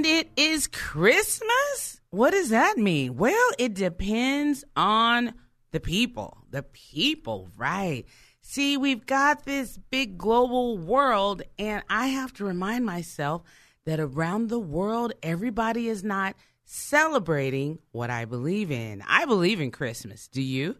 [0.00, 2.00] And it is Christmas?
[2.08, 3.18] What does that mean?
[3.18, 5.34] Well, it depends on
[5.72, 6.38] the people.
[6.48, 8.06] The people, right.
[8.40, 13.42] See, we've got this big global world, and I have to remind myself
[13.84, 19.04] that around the world, everybody is not celebrating what I believe in.
[19.06, 20.28] I believe in Christmas.
[20.28, 20.76] Do you?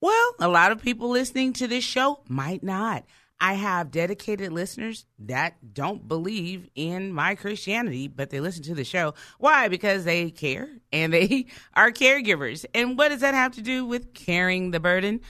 [0.00, 3.04] Well, a lot of people listening to this show might not.
[3.40, 8.84] I have dedicated listeners that don't believe in my Christianity, but they listen to the
[8.84, 9.14] show.
[9.38, 9.68] Why?
[9.68, 12.66] Because they care and they are caregivers.
[12.74, 15.20] And what does that have to do with carrying the burden?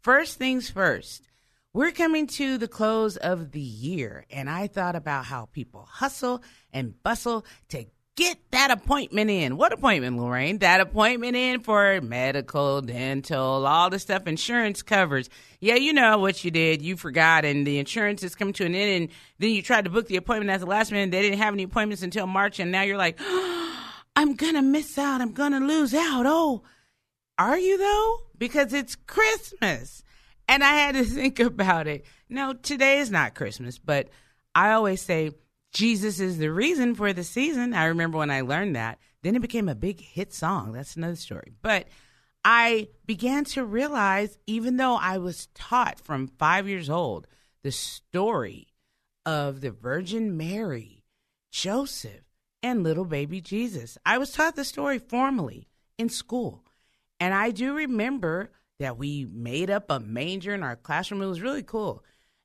[0.00, 1.28] First things first,
[1.72, 6.42] we're coming to the close of the year, and I thought about how people hustle
[6.72, 7.84] and bustle to
[8.16, 9.56] get that appointment in.
[9.56, 10.58] What appointment, Lorraine?
[10.58, 15.28] That appointment in for medical, dental, all the stuff insurance covers.
[15.60, 16.82] Yeah, you know what you did.
[16.82, 19.90] You forgot, and the insurance is coming to an end, and then you tried to
[19.90, 21.10] book the appointment at the last minute.
[21.10, 24.96] They didn't have any appointments until March, and now you're like, oh, I'm gonna miss
[24.96, 25.20] out.
[25.20, 26.24] I'm gonna lose out.
[26.26, 26.62] Oh,
[27.38, 28.20] are you though?
[28.38, 30.02] Because it's Christmas.
[30.48, 32.06] And I had to think about it.
[32.30, 34.08] No, today is not Christmas, but
[34.54, 35.32] I always say,
[35.76, 37.74] Jesus is the reason for the season.
[37.74, 38.98] I remember when I learned that.
[39.22, 40.72] Then it became a big hit song.
[40.72, 41.52] That's another story.
[41.60, 41.86] But
[42.42, 47.26] I began to realize, even though I was taught from five years old
[47.62, 48.68] the story
[49.26, 51.04] of the Virgin Mary,
[51.52, 52.24] Joseph,
[52.62, 56.64] and little baby Jesus, I was taught the story formally in school.
[57.20, 61.20] And I do remember that we made up a manger in our classroom.
[61.20, 62.02] It was really cool.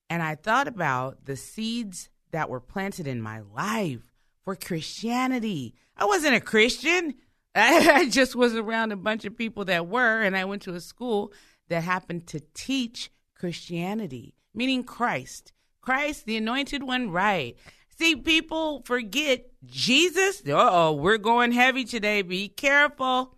[0.09, 4.01] And I thought about the seeds that were planted in my life
[4.43, 5.75] for Christianity.
[5.95, 7.15] I wasn't a Christian.
[7.55, 10.81] I just was around a bunch of people that were, and I went to a
[10.81, 11.33] school
[11.69, 15.51] that happened to teach Christianity, meaning Christ.
[15.81, 17.57] Christ, the anointed one, right.
[17.97, 20.41] See, people forget Jesus.
[20.47, 22.21] Uh oh, we're going heavy today.
[22.21, 23.35] Be careful.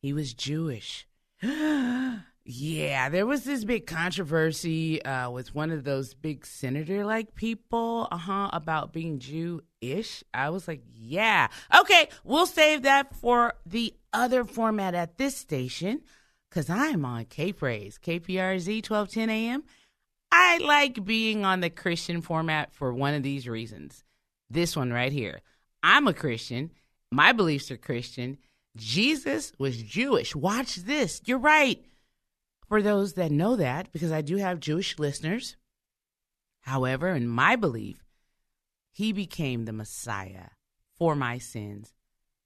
[0.00, 1.06] He was Jewish.
[2.48, 8.06] Yeah, there was this big controversy uh, with one of those big senator like people,
[8.12, 10.22] uh huh, about being Jewish.
[10.32, 11.48] I was like, yeah.
[11.76, 16.02] Okay, we'll save that for the other format at this station
[16.48, 19.64] because I'm on K Praise, KPRZ 1210 AM.
[20.30, 24.04] I like being on the Christian format for one of these reasons.
[24.48, 25.40] This one right here.
[25.82, 26.70] I'm a Christian,
[27.10, 28.38] my beliefs are Christian.
[28.76, 30.36] Jesus was Jewish.
[30.36, 31.22] Watch this.
[31.24, 31.84] You're right
[32.68, 35.56] for those that know that, because I do have Jewish listeners.
[36.60, 38.04] However, in my belief,
[38.92, 40.48] he became the Messiah
[40.98, 41.92] for my sins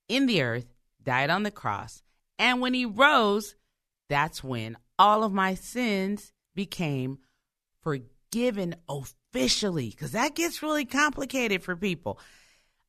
[0.07, 0.65] in the earth,
[1.01, 2.03] died on the cross,
[2.37, 3.55] and when he rose,
[4.09, 7.19] that's when all of my sins became
[7.81, 12.19] forgiven officially, because that gets really complicated for people.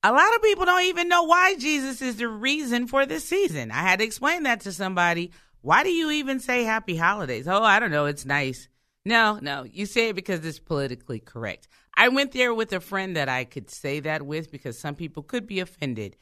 [0.03, 3.70] A lot of people don't even know why Jesus is the reason for this season.
[3.70, 5.31] I had to explain that to somebody
[5.62, 7.49] why do you even say happy holidays?
[7.49, 8.06] Oh, I don't know.
[8.06, 8.69] It's nice.
[9.05, 9.65] No, no.
[9.65, 11.69] You say it because it's politically correct.
[11.97, 15.23] I went there with a friend that I could say that with because some people
[15.23, 16.17] could be offended.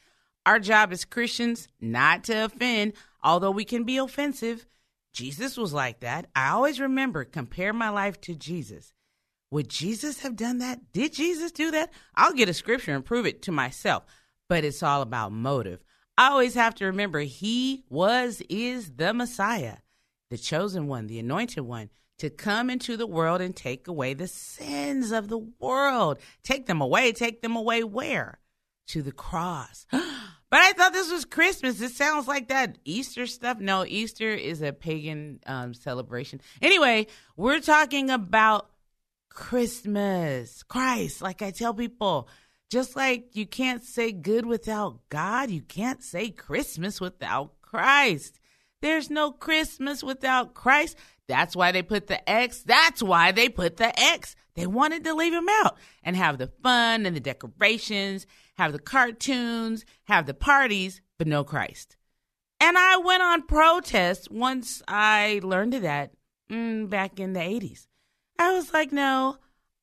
[0.45, 2.93] Our job as Christians, not to offend,
[3.23, 4.65] although we can be offensive.
[5.13, 6.27] Jesus was like that.
[6.35, 8.93] I always remember compare my life to Jesus.
[9.51, 10.93] Would Jesus have done that?
[10.93, 11.91] Did Jesus do that?
[12.15, 14.05] I'll get a scripture and prove it to myself.
[14.47, 15.83] But it's all about motive.
[16.17, 19.77] I always have to remember he was, is the Messiah,
[20.29, 21.89] the chosen one, the anointed one
[22.21, 26.19] to come into the world and take away the sins of the world.
[26.43, 27.13] Take them away.
[27.13, 28.37] Take them away where?
[28.89, 29.87] To the cross.
[30.51, 31.79] But I thought this was Christmas.
[31.79, 33.59] It sounds like that Easter stuff.
[33.59, 36.41] No, Easter is a pagan um, celebration.
[36.61, 37.07] Anyway,
[37.37, 38.69] we're talking about
[39.29, 41.21] Christmas, Christ.
[41.21, 42.27] Like I tell people,
[42.71, 48.39] just like you can't say good without God, you can't say Christmas without Christ.
[48.81, 50.97] There's no Christmas without Christ.
[51.27, 52.63] That's why they put the X.
[52.63, 54.37] That's why they put the X.
[54.55, 58.25] They wanted to leave him out and have the fun and the decorations,
[58.57, 61.97] have the cartoons, have the parties, but no Christ.
[62.61, 66.11] And I went on protest once I learned of that
[66.49, 67.87] mm, back in the 80s.
[68.39, 69.37] I was like, no,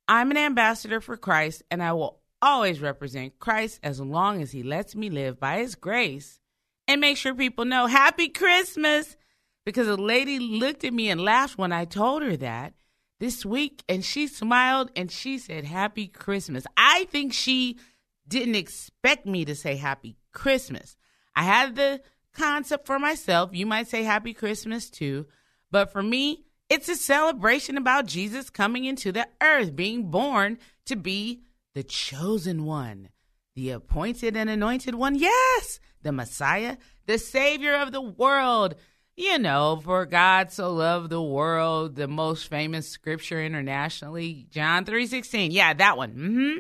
[0.09, 4.63] I'm an ambassador for Christ, and I will always represent Christ as long as he
[4.63, 6.41] lets me live by his grace
[6.87, 9.17] and make sure people know Happy Christmas.
[9.65, 12.73] Because a lady looked at me and laughed when I told her that
[13.21, 16.65] this week, and she smiled and she said, Happy Christmas.
[16.77, 17.79] I think she
[18.27, 20.97] didn't expect me to say Happy Christmas.
[21.35, 22.01] I had the
[22.35, 23.51] concept for myself.
[23.53, 25.27] You might say Happy Christmas too.
[25.71, 30.97] But for me, it's a celebration about Jesus coming into the earth, being born to
[30.97, 31.43] be
[31.75, 33.11] the chosen one,
[33.55, 35.15] the appointed and anointed one.
[35.15, 36.77] Yes, the Messiah,
[37.07, 38.75] the Savior of the world.
[39.17, 45.51] You know, for God so loved the world, the most famous scripture internationally, John 3:16.
[45.51, 46.15] Yeah, that one.
[46.15, 46.59] Mhm.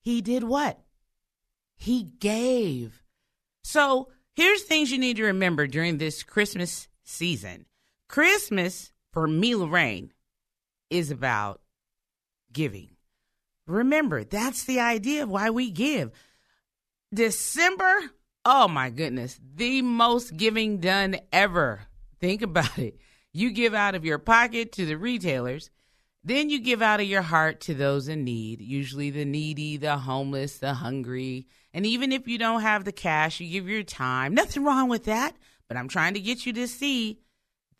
[0.00, 0.80] He did what?
[1.76, 3.02] He gave.
[3.62, 7.66] So, here's things you need to remember during this Christmas season.
[8.08, 10.12] Christmas for me, Lorraine,
[10.88, 11.60] is about
[12.52, 12.96] giving.
[13.68, 16.10] Remember, that's the idea of why we give.
[17.12, 18.10] December,
[18.44, 21.82] oh my goodness, the most giving done ever.
[22.18, 22.98] Think about it.
[23.32, 25.70] You give out of your pocket to the retailers,
[26.24, 29.98] then you give out of your heart to those in need, usually the needy, the
[29.98, 31.46] homeless, the hungry.
[31.72, 34.34] And even if you don't have the cash, you give your time.
[34.34, 35.36] Nothing wrong with that.
[35.68, 37.20] But I'm trying to get you to see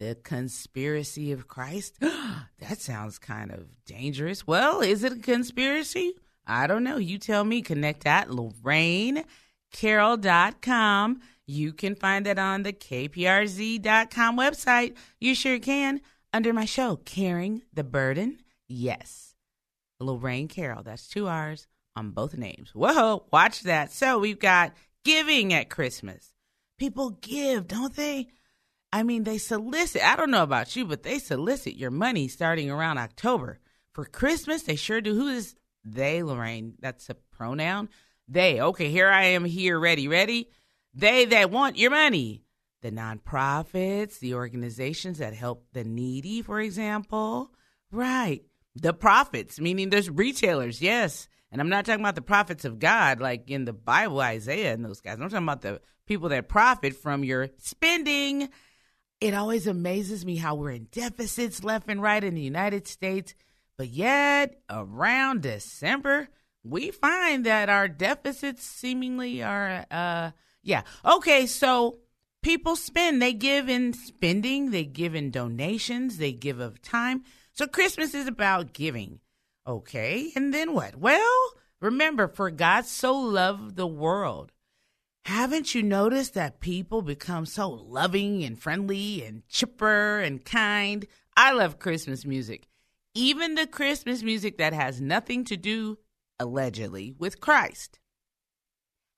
[0.01, 1.99] the conspiracy of Christ?
[2.01, 4.47] that sounds kind of dangerous.
[4.47, 6.15] Well, is it a conspiracy?
[6.47, 6.97] I don't know.
[6.97, 7.61] You tell me.
[7.63, 11.21] Connect at LorraineCarroll.com.
[11.47, 14.95] You can find that on the KPRZ.com website.
[15.21, 16.01] You sure can.
[16.33, 18.39] Under my show, Carrying the Burden.
[18.69, 19.35] Yes.
[20.01, 20.83] Lorraine Carroll.
[20.83, 21.67] That's two R's
[21.97, 22.75] on both names.
[22.75, 23.93] Whoa, watch that.
[23.93, 24.75] So we've got
[25.05, 26.33] giving at Christmas.
[26.79, 28.29] People give, don't they?
[28.93, 30.03] I mean, they solicit.
[30.03, 33.59] I don't know about you, but they solicit your money starting around October.
[33.93, 35.15] For Christmas, they sure do.
[35.15, 36.75] Who is they, Lorraine?
[36.81, 37.89] That's a pronoun.
[38.29, 38.61] They.
[38.61, 40.49] Okay, here I am here, ready, ready.
[40.95, 42.45] They that want your money.
[42.81, 47.51] The nonprofits, the organizations that help the needy, for example.
[47.91, 48.45] Right.
[48.77, 51.29] The prophets, meaning there's retailers, yes.
[51.51, 54.85] And I'm not talking about the prophets of God, like in the Bible, Isaiah and
[54.85, 55.15] those guys.
[55.15, 58.49] I'm talking about the people that profit from your spending
[59.21, 63.35] it always amazes me how we're in deficits left and right in the United States,
[63.77, 66.29] but yet around December,
[66.65, 70.31] we find that our deficits seemingly are, uh,
[70.63, 70.83] yeah.
[71.05, 71.99] Okay, so
[72.43, 77.25] people spend, they give in spending, they give in donations, they give of time.
[77.53, 79.21] So Christmas is about giving.
[79.67, 80.97] Okay, and then what?
[80.97, 84.53] Well, remember, for God so loved the world
[85.29, 91.07] haven't you noticed that people become so loving and friendly and chipper and kind?
[91.37, 92.67] I love Christmas music.
[93.15, 95.99] Even the Christmas music that has nothing to do,
[96.41, 97.99] allegedly, with Christ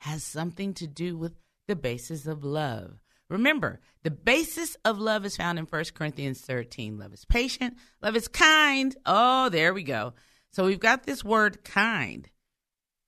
[0.01, 1.35] has something to do with
[1.69, 2.99] the basis of love.
[3.29, 6.99] Remember, the basis of love is found in 1 Corinthians 13.
[6.99, 8.97] Love is patient, love is kind.
[9.07, 10.15] Oh, there we go.
[10.51, 12.29] So we've got this word kind.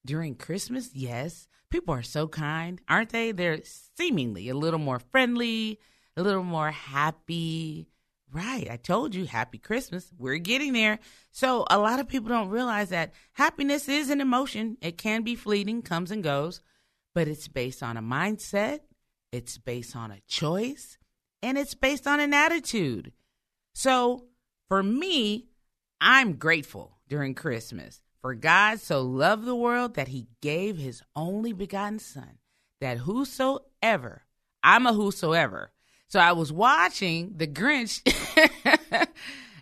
[0.06, 3.32] During Christmas, yes, people are so kind, aren't they?
[3.32, 3.60] They're
[3.96, 5.80] seemingly a little more friendly,
[6.16, 7.88] a little more happy.
[8.32, 8.68] Right.
[8.70, 10.10] I told you, happy Christmas.
[10.16, 11.00] We're getting there.
[11.32, 14.78] So, a lot of people don't realize that happiness is an emotion.
[14.80, 16.60] It can be fleeting, comes and goes,
[17.14, 18.80] but it's based on a mindset,
[19.32, 20.96] it's based on a choice,
[21.42, 23.12] and it's based on an attitude.
[23.74, 24.26] So,
[24.68, 25.48] for me,
[26.00, 28.00] I'm grateful during Christmas.
[28.22, 32.38] For God so loved the world that he gave his only begotten Son,
[32.80, 34.22] that whosoever,
[34.62, 35.72] I'm a whosoever.
[36.06, 38.00] So I was watching The Grinch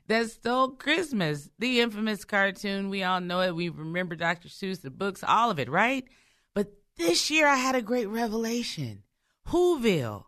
[0.09, 2.91] that stole Christmas, the infamous cartoon.
[2.91, 3.55] We all know it.
[3.55, 4.49] We remember Dr.
[4.49, 6.05] Seuss, the books, all of it, right?
[6.55, 9.05] But this year I had a great revelation.
[9.49, 10.25] Whoville.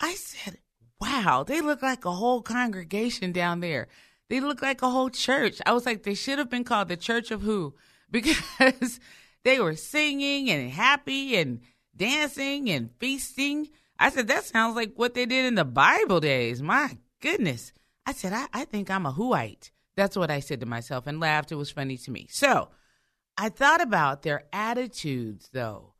[0.00, 0.58] I said,
[1.00, 3.88] wow, they look like a whole congregation down there.
[4.30, 5.60] They look like a whole church.
[5.66, 7.74] I was like, they should have been called the Church of Who
[8.10, 9.00] because
[9.42, 11.60] they were singing and happy and
[11.94, 13.68] dancing and feasting.
[13.98, 16.62] I said, that sounds like what they did in the Bible days.
[16.62, 17.72] My goodness.
[18.06, 19.72] I said, I, I think I'm a Whoite.
[19.96, 21.50] That's what I said to myself and laughed.
[21.50, 22.28] It was funny to me.
[22.30, 22.68] So
[23.36, 25.94] I thought about their attitudes, though.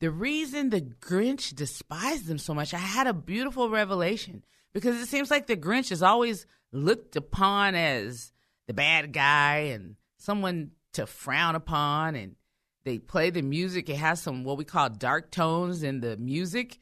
[0.00, 5.06] The reason the Grinch despised them so much, I had a beautiful revelation because it
[5.06, 8.32] seems like the Grinch is always looked upon as
[8.66, 12.36] the bad guy and someone to frown upon and
[12.84, 16.78] they play the music it has some what we call dark tones in the music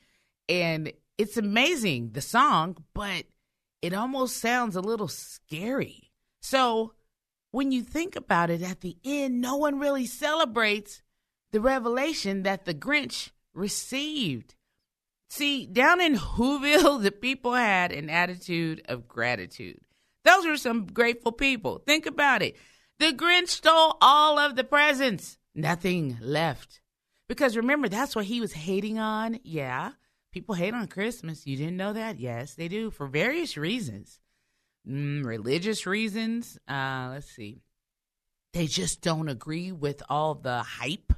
[0.49, 3.25] And it's amazing, the song, but
[3.83, 6.11] it almost sounds a little scary.
[6.41, 6.95] So
[7.51, 11.03] when you think about it, at the end, no one really celebrates
[11.53, 14.55] the revelation that the Grinch received.
[15.31, 19.81] See, down in Whoville, the people had an attitude of gratitude.
[20.25, 21.79] Those were some grateful people.
[21.87, 22.57] Think about it.
[22.99, 26.81] The Grinch stole all of the presents, nothing left.
[27.29, 29.39] Because remember, that's what he was hating on.
[29.45, 29.93] Yeah,
[30.33, 31.47] people hate on Christmas.
[31.47, 32.19] You didn't know that?
[32.19, 34.19] Yes, they do for various reasons.
[34.87, 36.59] Mm, religious reasons.
[36.69, 37.63] Uh, let's see.
[38.53, 41.13] They just don't agree with all the hype.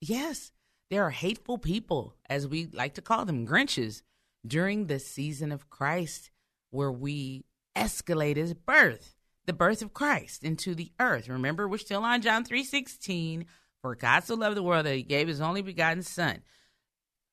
[0.00, 0.50] Yes,
[0.90, 4.02] there are hateful people, as we like to call them, Grinches,
[4.46, 6.30] during the season of Christ,
[6.70, 7.44] where we
[7.76, 9.14] escalate his birth,
[9.46, 11.28] the birth of Christ into the earth.
[11.28, 13.46] Remember, we're still on John 3:16.
[13.82, 16.42] For God so loved the world that he gave his only begotten son.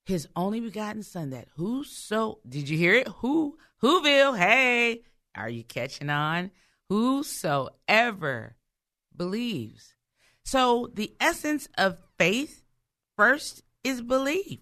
[0.06, 3.08] His only begotten son that whoso did you hear it?
[3.20, 5.04] Who Whoville, hey,
[5.36, 6.52] are you catching on?
[6.88, 8.56] Whosoever
[9.14, 9.96] believes.
[10.46, 12.64] So the essence of faith
[13.18, 14.60] first is believe.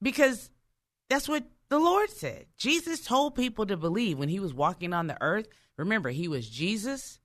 [0.00, 0.50] Because
[1.10, 2.46] that's what the Lord said.
[2.56, 5.48] Jesus told people to believe when he was walking on the earth.
[5.76, 7.18] Remember, he was Jesus,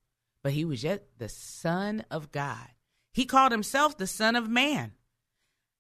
[0.44, 2.68] but he was yet the Son of God.
[3.14, 4.94] He called himself the Son of Man.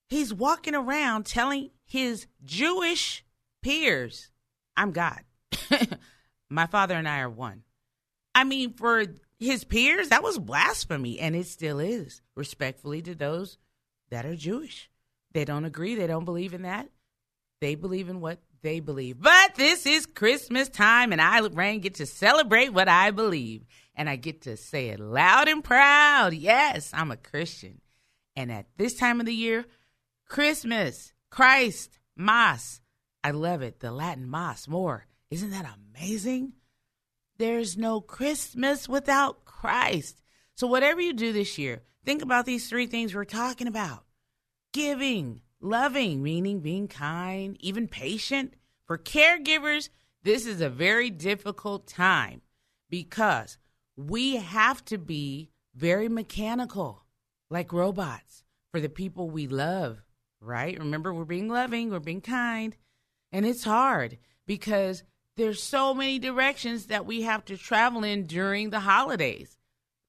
[0.08, 3.26] He's walking around telling his Jewish
[3.64, 4.30] peers,
[4.78, 5.22] I'm God.
[6.50, 7.64] My father and I are one.
[8.36, 9.06] I mean, for
[9.40, 13.58] his peers, that was blasphemy, and it still is, respectfully to those
[14.14, 14.90] that are Jewish.
[15.34, 16.88] They don't agree, they don't believe in that.
[17.62, 19.22] They believe in what they believe.
[19.22, 23.64] But this is Christmas time, and I, Rain, get to celebrate what I believe.
[23.96, 26.34] And I get to say it loud and proud.
[26.34, 27.82] Yes, I'm a Christian.
[28.36, 29.66] And at this time of the year,
[30.28, 32.82] Christmas, Christ, Mass.
[33.24, 33.80] I love it.
[33.80, 35.06] The Latin Mass more.
[35.30, 36.54] Isn't that amazing?
[37.38, 40.22] There's no Christmas without Christ.
[40.56, 44.04] So, whatever you do this year, think about these three things we're talking about
[44.74, 48.56] giving, loving, meaning being kind, even patient.
[48.88, 49.90] For caregivers,
[50.24, 52.42] this is a very difficult time
[52.90, 53.58] because
[53.96, 57.06] we have to be very mechanical,
[57.50, 60.02] like robots, for the people we love,
[60.42, 60.78] right?
[60.78, 62.76] Remember, we're being loving, we're being kind,
[63.32, 64.18] and it's hard
[64.48, 65.04] because
[65.38, 69.58] there's so many directions that we have to travel in during the holidays.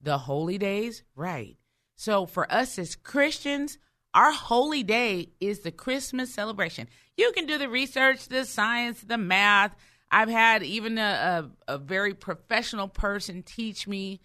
[0.00, 1.56] The holy days, right.
[1.96, 3.78] So for us as Christians,
[4.12, 6.88] our holy day is the Christmas celebration.
[7.16, 9.74] You can do the research, the science, the math.
[10.10, 14.20] I've had even a, a, a very professional person teach me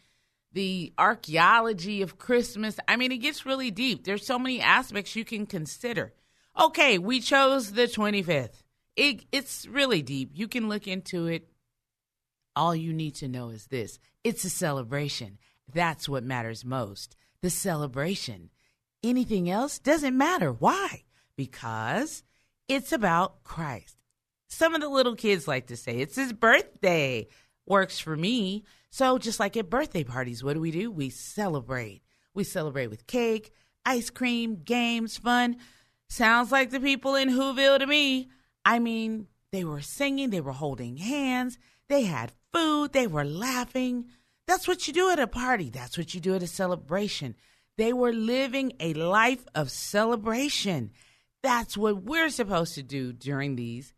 [0.52, 2.80] the archaeology of Christmas.
[2.88, 4.04] I mean, it gets really deep.
[4.04, 6.14] There's so many aspects you can consider.
[6.60, 8.64] Okay, we chose the 25th
[9.00, 10.32] it, it's really deep.
[10.34, 11.48] You can look into it.
[12.56, 15.38] All you need to know is this it's a celebration.
[15.74, 17.16] That's what matters most.
[17.42, 18.50] The celebration.
[19.04, 20.52] Anything else doesn't matter.
[20.52, 21.04] Why?
[21.38, 22.24] Because
[22.68, 23.96] it's about Christ.
[24.48, 27.28] Some of the little kids like to say it's his birthday.
[27.66, 28.66] Works for me.
[28.90, 30.92] So, just like at birthday parties, what do we do?
[30.92, 32.02] We celebrate.
[32.34, 33.52] We celebrate with cake,
[33.86, 35.58] ice cream, games, fun.
[36.10, 38.30] Sounds like the people in Whoville to me.
[38.66, 44.06] I mean, they were singing, they were holding hands, they had food, they were laughing.
[44.50, 47.36] That's what you do at a party, that's what you do at a celebration.
[47.78, 50.90] They were living a life of celebration.
[51.44, 53.94] That's what we're supposed to do during these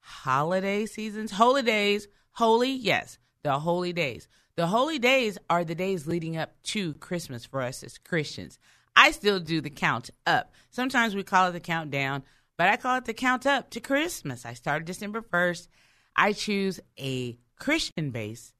[0.00, 1.30] holiday seasons.
[1.30, 4.26] Holy days, holy, yes, the holy days.
[4.56, 8.58] The holy days are the days leading up to Christmas for us as Christians.
[8.96, 10.52] I still do the count up.
[10.70, 12.24] Sometimes we call it the countdown.
[12.56, 14.44] But I call it the count up to Christmas.
[14.44, 15.68] I started December 1st.
[16.16, 18.54] I choose a Christian base.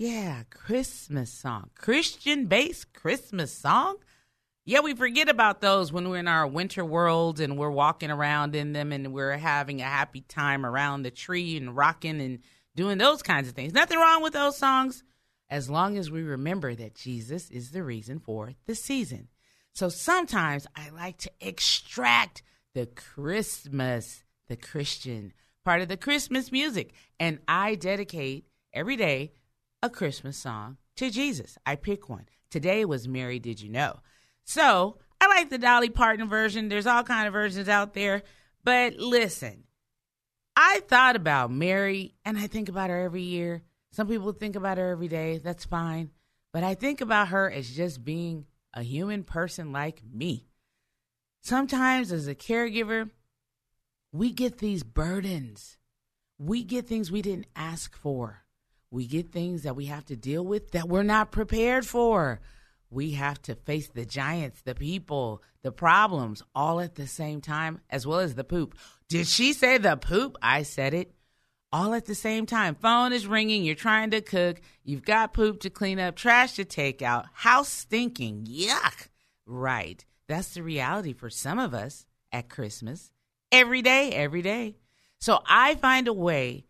[0.00, 1.68] Yeah, Christmas song.
[1.74, 3.96] Christian based Christmas song?
[4.64, 8.54] Yeah, we forget about those when we're in our winter world and we're walking around
[8.54, 12.38] in them and we're having a happy time around the tree and rocking and
[12.74, 13.74] doing those kinds of things.
[13.74, 15.04] Nothing wrong with those songs
[15.50, 19.28] as long as we remember that Jesus is the reason for the season.
[19.74, 22.42] So sometimes I like to extract
[22.72, 26.94] the Christmas, the Christian part of the Christmas music.
[27.18, 29.32] And I dedicate every day
[29.82, 31.56] a Christmas song to Jesus.
[31.64, 32.26] I pick one.
[32.50, 34.00] Today was Mary Did You Know?
[34.44, 36.68] So I like the Dolly Parton version.
[36.68, 38.22] There's all kind of versions out there.
[38.64, 39.64] But listen,
[40.56, 43.62] I thought about Mary and I think about her every year.
[43.92, 45.38] Some people think about her every day.
[45.38, 46.10] That's fine.
[46.52, 50.48] But I think about her as just being a human person like me.
[51.42, 53.10] Sometimes, as a caregiver,
[54.12, 55.78] we get these burdens.
[56.38, 58.44] We get things we didn't ask for.
[58.90, 62.40] We get things that we have to deal with that we're not prepared for.
[62.90, 67.80] We have to face the giants, the people, the problems all at the same time,
[67.88, 68.76] as well as the poop.
[69.08, 70.36] Did she say the poop?
[70.42, 71.12] I said it
[71.72, 72.74] all at the same time.
[72.74, 73.64] Phone is ringing.
[73.64, 74.60] You're trying to cook.
[74.82, 78.46] You've got poop to clean up, trash to take out, house stinking.
[78.50, 79.08] Yuck.
[79.46, 80.04] Right.
[80.26, 83.12] That's the reality for some of us at Christmas.
[83.52, 84.76] Every day, every day.
[85.20, 86.66] So I find a way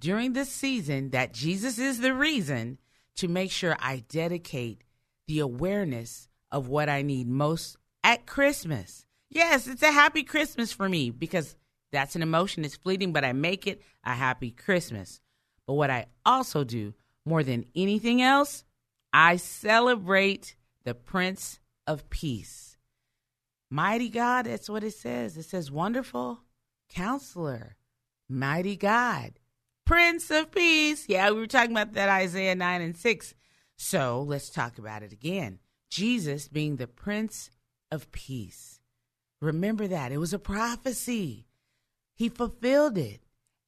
[0.00, 2.78] during this season that Jesus is the reason
[3.16, 4.82] to make sure I dedicate
[5.28, 9.06] the awareness of what I need most at Christmas.
[9.28, 11.54] Yes, it's a happy Christmas for me because
[11.92, 12.64] that's an emotion.
[12.64, 15.20] It's fleeting, but I make it a happy Christmas.
[15.66, 18.64] But what I also do more than anything else,
[19.12, 22.78] I celebrate the Prince of Peace.
[23.70, 25.36] Mighty God, that's what it says.
[25.36, 26.40] It says, Wonderful
[26.88, 27.76] Counselor,
[28.28, 29.39] Mighty God,
[29.90, 31.06] Prince of Peace.
[31.08, 33.34] Yeah, we were talking about that Isaiah 9 and 6.
[33.76, 35.58] So let's talk about it again.
[35.90, 37.50] Jesus being the Prince
[37.90, 38.78] of Peace.
[39.40, 40.12] Remember that.
[40.12, 41.48] It was a prophecy.
[42.14, 43.20] He fulfilled it.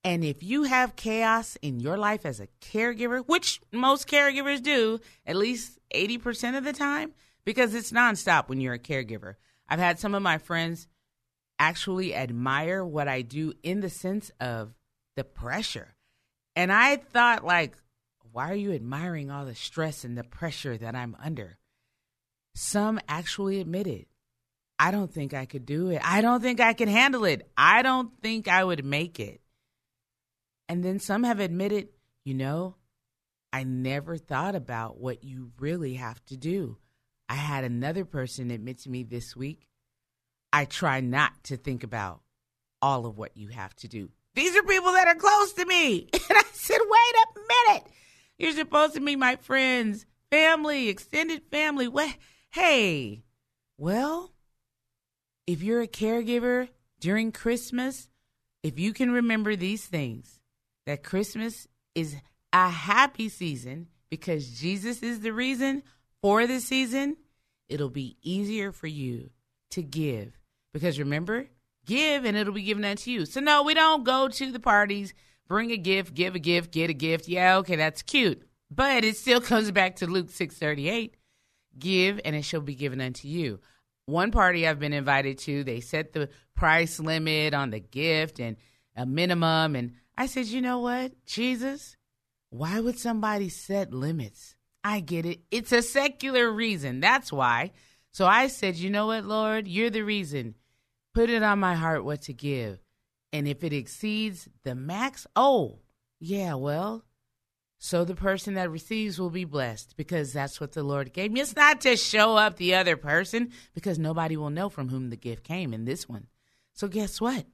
[0.04, 5.00] And if you have chaos in your life as a caregiver, which most caregivers do,
[5.26, 7.14] at least 80% of the time,
[7.44, 9.34] because it's nonstop when you're a caregiver.
[9.68, 10.86] I've had some of my friends
[11.58, 14.76] actually admire what I do in the sense of
[15.16, 15.91] the pressure.
[16.54, 17.76] And I thought, like,
[18.32, 21.58] why are you admiring all the stress and the pressure that I'm under?
[22.54, 24.06] Some actually admitted
[24.82, 26.00] I don't think I could do it.
[26.02, 27.48] I don't think I can handle it.
[27.56, 29.40] I don't think I would make it.
[30.68, 31.90] And then some have admitted,
[32.24, 32.74] you know,
[33.52, 36.78] I never thought about what you really have to do.
[37.28, 39.68] I had another person admit to me this week,
[40.52, 42.22] I try not to think about
[42.80, 44.10] all of what you have to do.
[44.34, 46.08] These are people that are close to me.
[46.28, 47.86] And I said, wait a minute.
[48.38, 51.88] You're supposed to be my friends, family, extended family.
[51.88, 52.14] What?
[52.50, 53.24] Hey,
[53.76, 54.32] well,
[55.46, 56.68] if you're a caregiver
[57.00, 58.08] during Christmas,
[58.62, 60.40] if you can remember these things,
[60.86, 62.16] that Christmas is
[62.52, 65.82] a happy season because Jesus is the reason
[66.20, 67.16] for the season,
[67.68, 69.30] it'll be easier for you
[69.70, 70.38] to give.
[70.72, 71.48] Because remember,
[71.86, 73.26] give and it'll be given unto you.
[73.26, 75.14] So, no, we don't go to the parties,
[75.48, 77.28] bring a gift, give a gift, get a gift.
[77.28, 78.42] Yeah, okay, that's cute.
[78.70, 81.16] But it still comes back to Luke 638
[81.78, 83.58] give and it shall be given unto you
[84.06, 88.56] one party I've been invited to, they set the price limit on the gift and
[88.96, 89.76] a minimum.
[89.76, 91.96] And I said, you know what, Jesus,
[92.50, 94.56] why would somebody set limits?
[94.84, 95.40] I get it.
[95.50, 97.00] It's a secular reason.
[97.00, 97.72] That's why.
[98.10, 100.56] So I said, you know what, Lord, you're the reason.
[101.14, 102.78] Put it on my heart what to give.
[103.32, 105.78] And if it exceeds the max, oh,
[106.20, 107.04] yeah, well,
[107.78, 111.40] so the person that receives will be blessed because that's what the Lord gave me.
[111.40, 115.16] It's not to show up the other person because nobody will know from whom the
[115.16, 116.28] gift came in this one.
[116.74, 117.44] So guess what?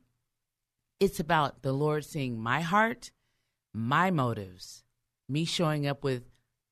[1.01, 3.11] It's about the Lord seeing my heart,
[3.73, 4.85] my motives,
[5.29, 6.25] me showing up with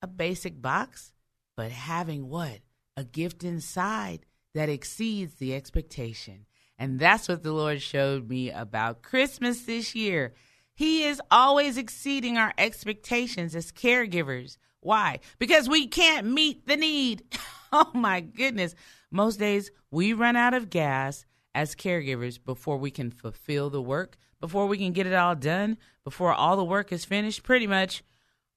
[0.02, 1.12] a basic box,
[1.56, 2.58] but having what?
[2.96, 6.46] A gift inside that exceeds the expectation.
[6.78, 10.34] And that's what the Lord showed me about Christmas this year.
[10.74, 14.58] He is always exceeding our expectations as caregivers.
[14.80, 15.20] Why?
[15.38, 17.22] Because we can't meet the need.
[17.72, 18.74] oh my goodness.
[19.10, 24.18] Most days we run out of gas as caregivers before we can fulfill the work,
[24.40, 27.42] before we can get it all done, before all the work is finished.
[27.42, 28.04] Pretty much,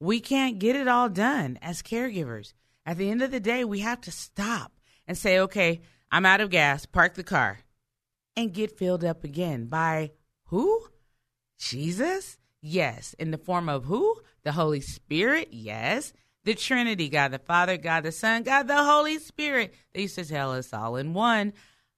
[0.02, 2.54] we can't get it all done as caregivers.
[2.86, 4.74] At the end of the day, we have to stop
[5.08, 5.80] and say, okay,
[6.12, 7.60] I'm out of gas, park the car,
[8.40, 10.12] and get filled up again by
[10.46, 10.88] who?
[11.58, 12.38] Jesus?
[12.62, 13.14] Yes.
[13.20, 14.16] In the form of who?
[14.44, 15.50] The Holy Spirit?
[15.52, 16.14] Yes.
[16.46, 19.74] The Trinity, God the Father, God the Son, God the Holy Spirit.
[19.94, 21.54] They used to tell us all in one.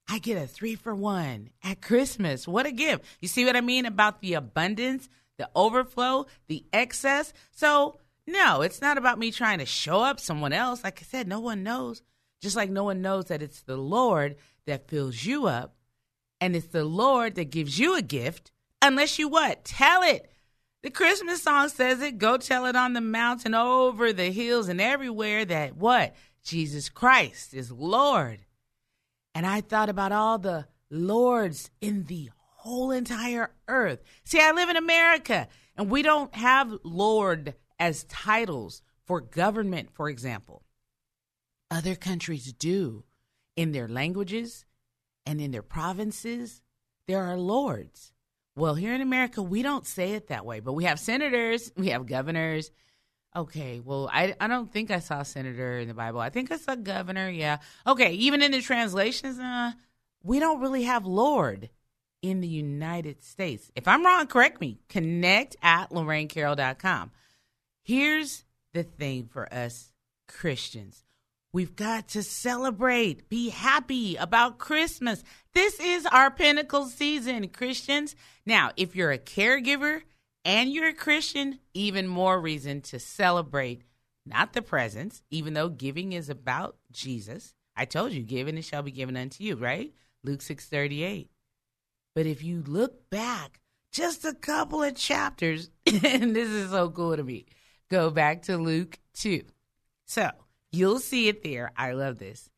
[0.09, 2.47] I get a three for one at Christmas.
[2.47, 3.05] What a gift.
[3.21, 7.33] You see what I mean about the abundance, the overflow, the excess?
[7.51, 10.83] So, no, it's not about me trying to show up someone else.
[10.83, 12.01] Like I said, no one knows.
[12.41, 15.75] Just like no one knows that it's the Lord that fills you up
[16.41, 18.51] and it's the Lord that gives you a gift
[18.81, 19.63] Unless you what?
[19.63, 20.31] Tell it.
[20.81, 22.17] The Christmas song says it.
[22.17, 26.15] Go tell it on the mountain, over the hills, and everywhere that what?
[26.43, 28.39] Jesus Christ is Lord.
[29.35, 34.01] And I thought about all the lords in the whole entire earth.
[34.23, 40.09] See, I live in America, and we don't have Lord as titles for government, for
[40.09, 40.63] example.
[41.69, 43.03] Other countries do.
[43.57, 44.65] In their languages
[45.25, 46.61] and in their provinces,
[47.07, 48.13] there are lords.
[48.55, 51.89] Well, here in America, we don't say it that way, but we have senators, we
[51.89, 52.71] have governors.
[53.35, 56.19] Okay, well, I, I don't think I saw senator in the Bible.
[56.19, 57.59] I think I saw governor, yeah.
[57.87, 59.71] Okay, even in the translations, uh,
[60.21, 61.69] we don't really have Lord
[62.21, 63.71] in the United States.
[63.75, 64.79] If I'm wrong, correct me.
[64.89, 67.11] Connect at LorraineCarroll.com.
[67.83, 69.91] Here's the thing for us
[70.27, 71.03] Christians
[71.53, 75.21] We've got to celebrate, be happy about Christmas.
[75.53, 78.15] This is our pinnacle season, Christians.
[78.45, 80.01] Now, if you're a caregiver
[80.45, 83.83] and you're a Christian, even more reason to celebrate
[84.25, 87.53] not the presents, even though giving is about Jesus.
[87.75, 89.91] I told you, given it shall be given unto you, right?
[90.23, 91.29] Luke 6:38.
[92.15, 93.59] But if you look back
[93.91, 97.45] just a couple of chapters, and this is so cool to me,
[97.89, 99.43] go back to Luke 2.
[100.05, 100.31] So,
[100.71, 101.71] You'll see it there.
[101.75, 102.49] I love this.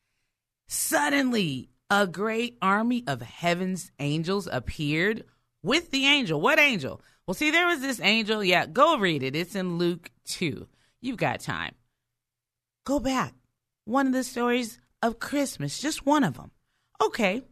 [0.68, 5.24] Suddenly, a great army of heaven's angels appeared
[5.62, 6.40] with the angel.
[6.40, 7.02] What angel?
[7.26, 8.44] Well, see, there was this angel.
[8.44, 9.36] Yeah, go read it.
[9.36, 10.68] It's in Luke 2.
[11.02, 11.76] You've got time.
[12.86, 13.34] Go back.
[13.86, 16.52] One of the stories of Christmas, just one of them.
[17.04, 17.44] Okay.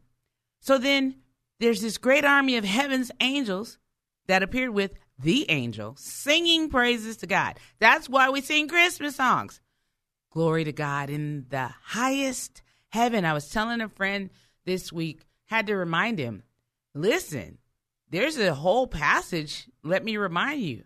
[0.61, 1.15] So then
[1.59, 3.77] there's this great army of heaven's angels
[4.27, 7.59] that appeared with the angel singing praises to God.
[7.79, 9.61] That's why we sing Christmas songs.
[10.31, 13.25] Glory to God in the highest heaven.
[13.25, 14.29] I was telling a friend
[14.65, 16.43] this week, had to remind him,
[16.95, 17.57] listen,
[18.09, 20.83] there's a whole passage, let me remind you,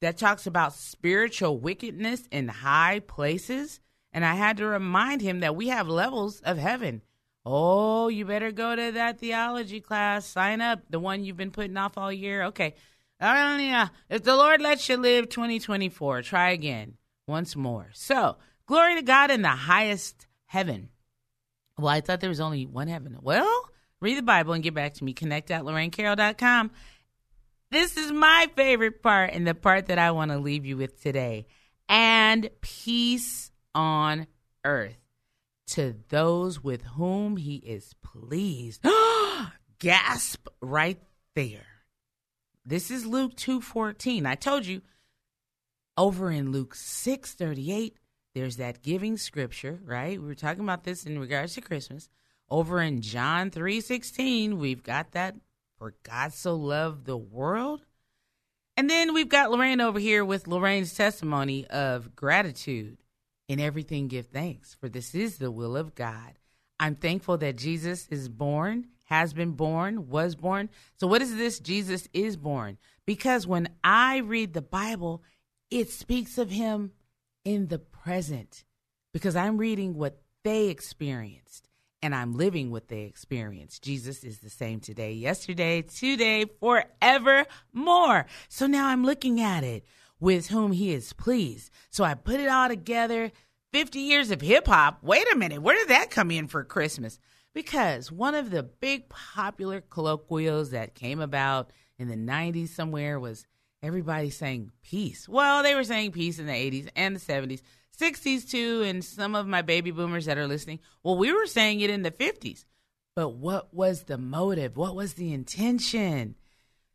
[0.00, 3.80] that talks about spiritual wickedness in high places.
[4.12, 7.02] And I had to remind him that we have levels of heaven.
[7.46, 10.26] Oh, you better go to that theology class.
[10.26, 12.44] Sign up, the one you've been putting off all year.
[12.44, 12.74] Okay.
[13.20, 16.94] If the Lord lets you live 2024, try again
[17.26, 17.90] once more.
[17.92, 20.88] So, Glory to God in the highest heaven.
[21.78, 23.18] Well, I thought there was only one heaven.
[23.20, 23.68] Well,
[24.00, 25.12] read the Bible and get back to me.
[25.12, 26.70] Connect at LorraineCarroll.com.
[27.70, 31.02] This is my favorite part and the part that I want to leave you with
[31.02, 31.46] today.
[31.88, 34.28] And peace on
[34.64, 34.96] earth
[35.66, 38.86] to those with whom he is pleased.
[39.78, 41.02] Gasp right
[41.34, 41.66] there.
[42.64, 44.26] This is Luke 2:14.
[44.26, 44.82] I told you
[45.96, 47.94] over in Luke 6:38
[48.34, 50.20] there's that giving scripture, right?
[50.20, 52.08] We were talking about this in regards to Christmas.
[52.50, 55.36] Over in John 3:16, we've got that
[55.78, 57.86] for God so loved the world.
[58.76, 62.98] And then we've got Lorraine over here with Lorraine's testimony of gratitude.
[63.46, 66.38] In everything give thanks, for this is the will of God.
[66.80, 70.70] I'm thankful that Jesus is born, has been born, was born.
[70.98, 71.60] So what is this?
[71.60, 72.78] Jesus is born.
[73.06, 75.22] Because when I read the Bible,
[75.70, 76.92] it speaks of him
[77.44, 78.64] in the present
[79.12, 81.68] because I'm reading what they experienced
[82.02, 83.82] and I'm living what they experienced.
[83.82, 88.26] Jesus is the same today, yesterday, today, forevermore.
[88.48, 89.84] So now I'm looking at it
[90.20, 91.70] with whom he is pleased.
[91.90, 93.32] So I put it all together.
[93.72, 95.02] 50 years of hip hop.
[95.02, 97.18] Wait a minute, where did that come in for Christmas?
[97.54, 103.46] Because one of the big popular colloquials that came about in the 90s somewhere was
[103.84, 105.28] everybody saying peace.
[105.28, 107.60] Well, they were saying peace in the 80s and the 70s,
[108.00, 110.80] 60s too, and some of my baby boomers that are listening.
[111.02, 112.64] Well, we were saying it in the 50s.
[113.14, 114.76] But what was the motive?
[114.76, 116.34] What was the intention?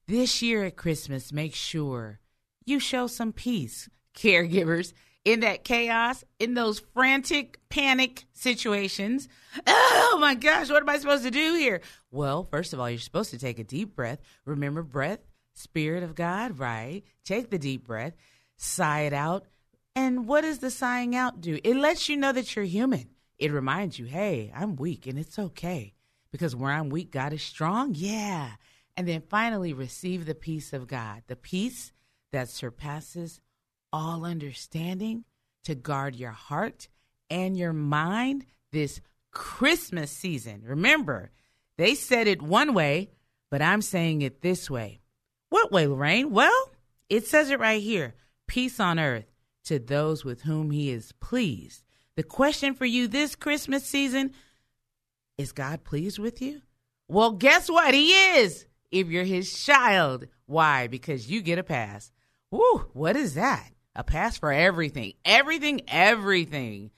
[0.08, 2.20] This year at Christmas, make sure
[2.66, 9.28] you show some peace, caregivers, in that chaos, in those frantic panic situations.
[10.12, 11.82] Oh my gosh, what am I supposed to do here?
[12.12, 14.20] Well, first of all, you're supposed to take a deep breath.
[14.44, 15.20] Remember, breath
[15.60, 17.04] Spirit of God, right?
[17.26, 18.14] Take the deep breath,
[18.58, 19.46] sigh it out.
[19.96, 21.60] And what does the sighing out do?
[21.64, 23.10] It lets you know that you're human.
[23.38, 25.94] It reminds you, hey, I'm weak and it's okay.
[26.32, 27.94] Because where I'm weak, God is strong.
[27.96, 28.52] Yeah.
[28.96, 31.92] And then finally, receive the peace of God, the peace
[32.32, 33.42] that surpasses
[33.92, 35.26] all understanding
[35.64, 36.88] to guard your heart
[37.30, 40.62] and your mind this Christmas season.
[40.66, 41.32] Remember,
[41.78, 43.10] they said it one way,
[43.50, 45.02] but I'm saying it this way.
[45.50, 46.32] What way, Lorraine?
[46.32, 46.72] Well,
[47.10, 48.16] it says it right here
[48.48, 49.32] peace on earth
[49.66, 51.84] to those with whom he is pleased.
[52.16, 54.34] The question for you this Christmas season
[55.38, 56.62] is God pleased with you?
[57.08, 57.94] Well, guess what?
[57.94, 60.28] He is if you're his child.
[60.46, 60.88] Why?
[60.88, 62.12] Because you get a pass.
[62.52, 63.70] Woo, what is that?
[63.96, 65.14] A pass for everything.
[65.24, 66.92] Everything, everything.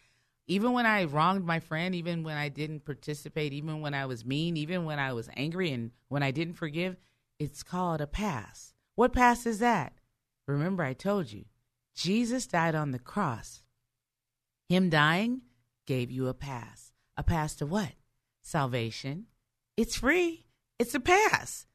[0.47, 4.25] Even when I wronged my friend, even when I didn't participate, even when I was
[4.25, 6.95] mean, even when I was angry and when I didn't forgive,
[7.41, 8.75] it's called a pass.
[8.93, 9.93] What pass is that?
[10.47, 11.45] Remember, I told you,
[11.95, 13.63] Jesus died on the cross.
[14.69, 15.41] Him dying
[15.87, 16.91] gave you a pass.
[17.17, 17.93] A pass to what?
[18.43, 19.25] Salvation.
[19.75, 20.45] It's free.
[20.77, 21.65] It's a pass.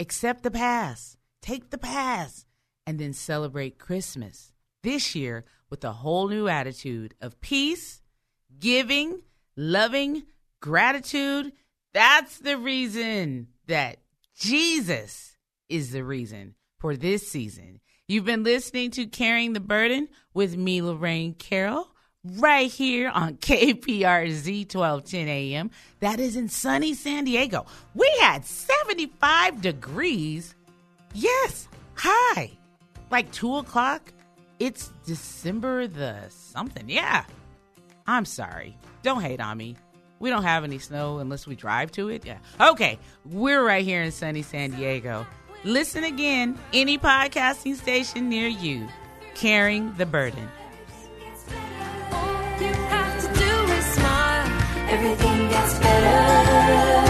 [0.00, 2.46] accept the pass, take the pass,
[2.86, 8.00] and then celebrate Christmas this year with a whole new attitude of peace,
[8.58, 9.20] giving,
[9.54, 10.22] loving,
[10.62, 11.52] gratitude.
[11.92, 13.98] That's the reason that
[14.40, 15.36] Jesus
[15.68, 17.78] is the reason for this season.
[18.08, 24.74] You've been listening to Carrying the Burden with me, Lorraine Carroll, right here on KPRZ
[24.74, 25.70] 1210 AM.
[26.00, 27.66] That is in sunny San Diego.
[27.94, 30.54] We had 75 degrees.
[31.12, 32.52] Yes, high.
[33.10, 34.10] Like 2 o'clock.
[34.58, 36.88] It's December the something.
[36.88, 37.24] Yeah.
[38.06, 38.78] I'm sorry.
[39.02, 39.76] Don't hate on me.
[40.20, 42.24] We don't have any snow unless we drive to it.
[42.24, 42.38] Yeah.
[42.60, 42.98] Okay.
[43.24, 45.26] We're right here in sunny San Diego.
[45.64, 48.86] Listen again, any podcasting station near you,
[49.34, 50.48] carrying the burden.
[54.90, 57.09] Everything gets better.